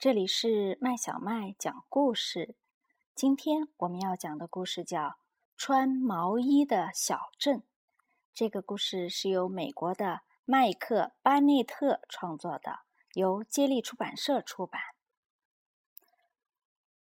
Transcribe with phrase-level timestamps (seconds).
[0.00, 2.56] 这里是麦小麦讲故事。
[3.14, 5.08] 今天我们要讲的故事叫
[5.58, 7.58] 《穿毛衣的小镇》。
[8.32, 12.78] 这个故事是由美国的麦克·巴内特创作的，
[13.12, 14.80] 由接力出版社出版。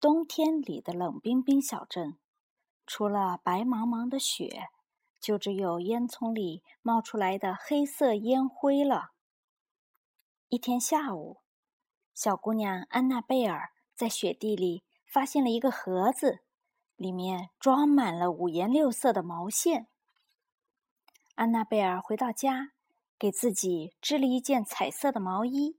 [0.00, 2.18] 冬天里的冷冰冰小镇，
[2.86, 4.68] 除了白茫茫的雪，
[5.20, 9.10] 就只有烟囱里冒出来的黑色烟灰了。
[10.48, 11.42] 一天下午。
[12.18, 16.40] 小姑娘安娜贝尔在雪地里发现了一个盒子，
[16.96, 19.86] 里面装满了五颜六色的毛线。
[21.36, 22.72] 安娜贝尔回到家，
[23.16, 25.78] 给自己织了一件彩色的毛衣。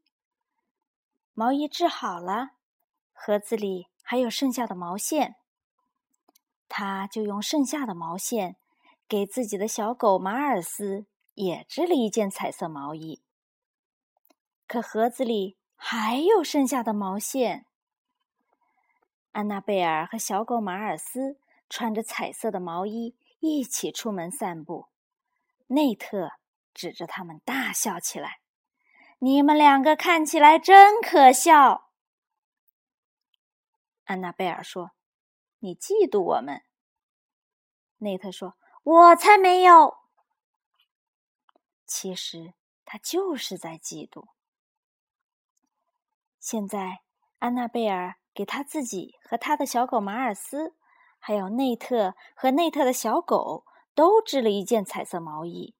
[1.33, 2.51] 毛衣织好了，
[3.11, 5.35] 盒子里还有剩下的毛线，
[6.69, 8.55] 她就用剩下的毛线
[9.09, 13.21] 给自己的小狗马尔斯也织了一件彩色毛衣。
[14.65, 15.58] 可盒子里……
[15.81, 17.65] 还有剩下的毛线。
[19.31, 24.89] 安娜贝尔和小狗马尔斯穿着彩色的毛衣一起出门散步。
[25.67, 26.33] 内特
[26.73, 28.41] 指着他们大笑起来
[29.19, 31.89] ：“你们两个看起来真可笑。”
[34.03, 34.91] 安娜贝尔说
[35.59, 36.63] ：“你嫉妒我们。”
[37.99, 39.97] 内特说：“我才没有。”
[41.87, 42.53] 其实
[42.83, 44.27] 他就是在嫉妒。
[46.51, 47.03] 现在，
[47.37, 50.73] 安娜贝尔给他自己和他的小狗马尔斯，
[51.19, 55.75] 还有内特和内特的小狗都织了一件彩色毛衣。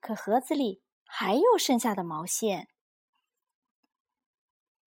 [0.00, 2.66] 可盒子里还有剩下的毛线。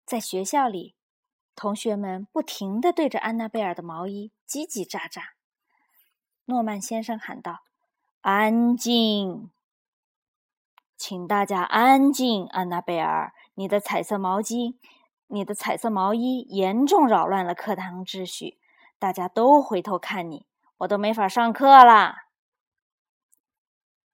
[0.04, 0.94] 在学校里，
[1.54, 5.22] 同学们不停的对着安娜贝尔的毛衣叽叽喳喳。
[6.44, 7.60] 诺曼先生喊道
[8.20, 9.50] ：“安静，
[11.04, 14.76] 请大家安静，安娜贝尔。”你的彩色毛巾，
[15.26, 18.60] 你的彩色毛衣严重扰乱了课堂秩序，
[19.00, 20.46] 大家都回头看你，
[20.78, 22.28] 我都没法上课啦。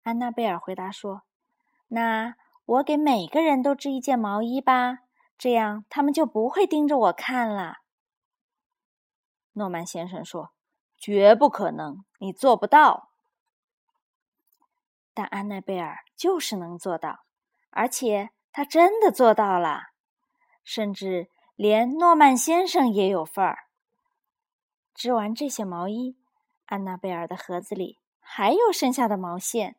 [0.03, 1.25] 安娜贝尔回答说
[1.89, 5.01] ：“那我给每个人都织一件毛衣吧，
[5.37, 7.81] 这样他们就不会盯着我看了。”
[9.53, 10.53] 诺曼先生说
[10.97, 13.11] ：“绝不可能，你做不到。”
[15.13, 17.21] 但安娜贝尔就是能做到，
[17.71, 18.29] 而且。
[18.51, 19.91] 他真的做到了，
[20.65, 23.67] 甚至连诺曼先生也有份儿。
[24.95, 26.17] 织完这些毛衣，
[26.65, 29.77] 安娜贝尔的盒子里还有剩下的毛线。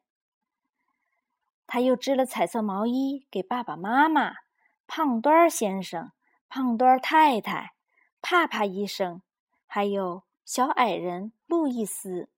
[1.68, 4.36] 他又织了彩色毛衣给爸爸妈妈、
[4.88, 6.14] 胖墩儿先生、
[6.48, 7.74] 胖墩儿太太、
[8.22, 9.22] 帕帕医生，
[9.68, 12.30] 还有小矮人路易斯。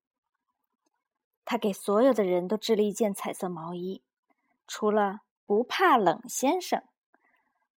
[1.51, 4.01] 他给所有的人都织了一件彩色毛衣，
[4.66, 5.19] 除了。
[5.45, 6.81] 不怕冷先生，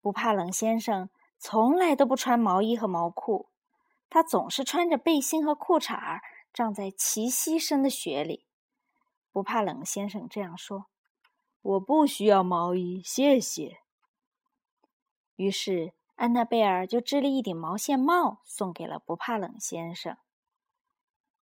[0.01, 3.49] 不怕冷先生从来都不穿毛衣和毛裤，
[4.09, 8.47] 他总是穿着背心和裤衩儿，站在齐膝深的雪里。
[9.33, 10.87] 不怕冷先生这样说
[11.63, 13.79] ：“我不需要毛衣，谢谢。”
[15.35, 20.17] 于是安娜贝尔就织了一顶毛线帽送给了不怕冷先生。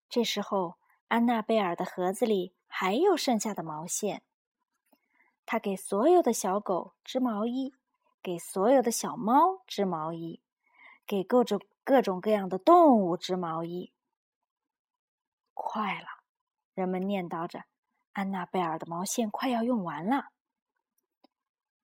[0.08, 0.78] 这时候，
[1.14, 4.24] 安娜贝尔的盒子里还有剩下的毛线。
[5.46, 7.76] 他给所有的小狗织毛衣，
[8.24, 10.42] 给所有的小猫织毛衣，
[11.06, 13.94] 给各种各种各样的动物织毛衣。
[15.54, 16.08] 快了，
[16.74, 17.66] 人们念叨着，
[18.14, 20.30] 安娜贝尔的毛线快要用完了。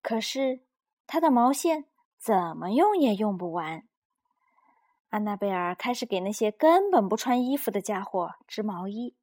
[0.02, 0.66] 可是，
[1.06, 1.86] 她的毛线
[2.18, 3.88] 怎么用也用不完。
[5.10, 9.16] 安娜贝尔开始给那些根本不穿衣服的家伙织毛衣，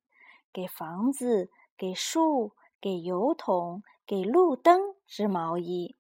[0.57, 3.83] 给房子，给树，给油桶。
[4.09, 5.97] 给路灯织毛衣，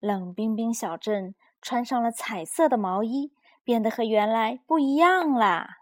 [0.00, 5.76] 冷冰冰小镇穿上了彩色的毛衣，变得和原来不一样啦。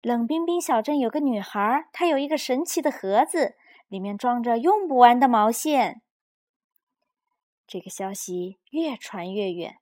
[0.00, 3.54] 冷冰冰小镇有个女孩，她有一个神奇的盒子，
[3.86, 6.02] 里面装着用不完的毛线。
[7.68, 9.76] 这个消息越传越远，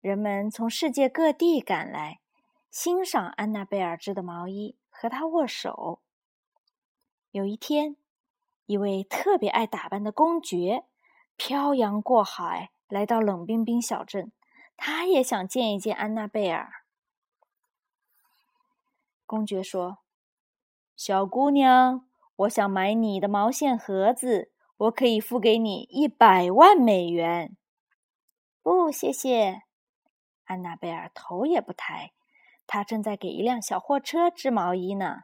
[0.00, 2.18] 人们从世界各地赶来，
[2.70, 6.00] 欣赏安娜贝尔织的毛衣，和她握手。
[7.30, 7.96] 有一天。
[8.68, 10.86] 一位特别爱打扮的公爵
[11.36, 14.32] 漂洋过海来到冷冰冰小镇，
[14.76, 16.68] 他也想见一见安娜贝尔。
[19.24, 19.98] 公爵说
[20.98, 27.56] ：“小姑娘，我想买你的毛线盒子，我可以付给你一百万美元。”
[28.62, 29.62] 不，谢谢。
[30.46, 32.12] 安娜贝尔头也不抬，
[32.66, 35.22] 他正在给一辆小货车织毛衣呢。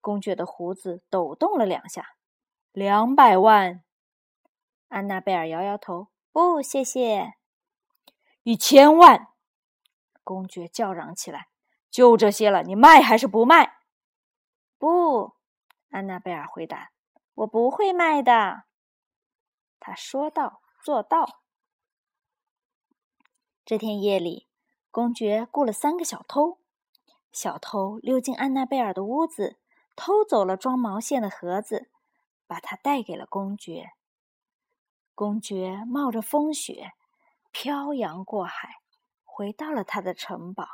[0.00, 2.16] 公爵的胡子抖动了两下，
[2.72, 3.84] 两百万。
[4.88, 7.34] 安娜贝尔摇摇头，不，谢谢。
[8.42, 9.28] 一千万！
[10.24, 11.48] 公爵叫嚷起来
[11.90, 13.78] ：“就这些了，你卖还是不卖？”
[14.78, 15.36] 不，
[15.90, 16.90] 安娜贝尔回答
[17.34, 18.64] ：“我不会卖的。”
[19.78, 21.42] 他说到做到。
[23.64, 24.48] 这天夜里，
[24.92, 26.58] 公爵雇了三个小偷。
[27.32, 29.56] 小偷溜进安娜贝尔的屋子，
[29.96, 31.88] 偷走了装毛线的盒子，
[32.46, 33.92] 把它带给了公爵。
[35.14, 36.92] 公爵冒着风雪，
[37.50, 38.82] 漂洋过海，
[39.24, 40.68] 回到了他的城堡。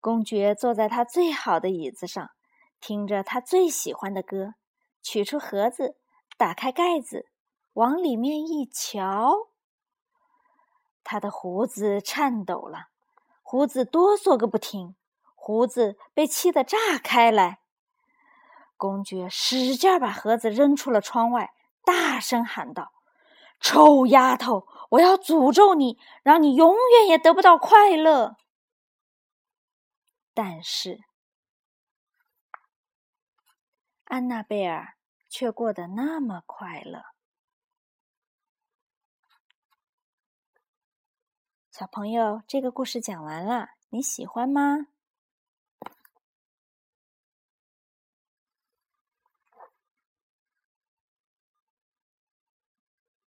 [0.00, 2.32] 公爵坐在他最好的椅子上，
[2.80, 4.54] 听着他最喜欢的歌，
[5.00, 5.96] 取出盒子，
[6.36, 7.28] 打开盖子，
[7.74, 9.53] 往里面一瞧。
[11.04, 12.88] 他的胡子颤抖了，
[13.42, 14.96] 胡子哆嗦个不停，
[15.34, 17.60] 胡子被气得炸开来。
[18.76, 21.52] 公爵使劲把盒子扔出了窗外，
[21.84, 22.92] 大声喊道
[23.60, 28.36] ：“臭丫头，我要诅咒你，让你永远也得不到快乐！”
[30.34, 31.04] 但是，
[34.04, 34.96] 安娜贝尔
[35.28, 37.13] 却过得那么快乐。
[41.76, 44.86] 小朋友，这个故事讲完了，你喜欢吗？